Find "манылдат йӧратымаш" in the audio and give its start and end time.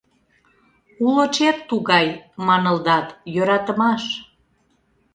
2.47-4.03